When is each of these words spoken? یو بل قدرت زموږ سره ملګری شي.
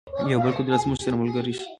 یو 0.31 0.39
بل 0.43 0.51
قدرت 0.57 0.79
زموږ 0.83 0.99
سره 1.05 1.19
ملګری 1.21 1.53
شي. 1.57 1.65